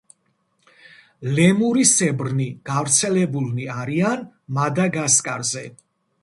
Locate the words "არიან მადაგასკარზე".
3.75-5.65